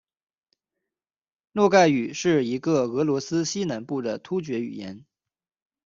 [1.51, 5.05] 诺盖语是一个俄罗斯西南部的突厥语言。